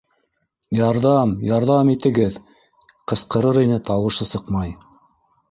«Ярҙам, 0.77 1.33
ярҙам 1.47 1.91
итегеҙ!»- 1.95 2.39
ҡысҡырыр 3.13 3.61
ине- 3.67 3.79
тауышы 3.93 4.29
сыҡмай. 4.33 4.75